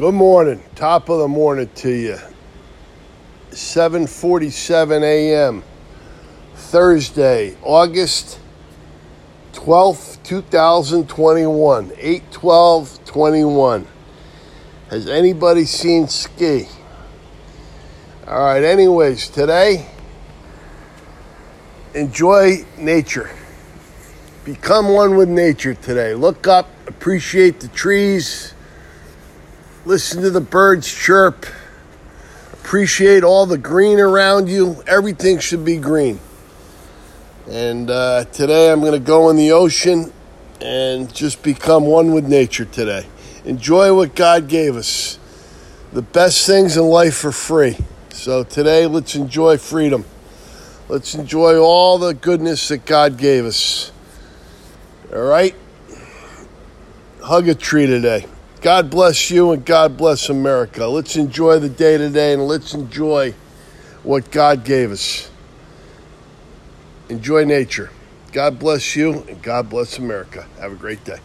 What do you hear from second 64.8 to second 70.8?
us. Enjoy nature. God bless you and God bless America. Have a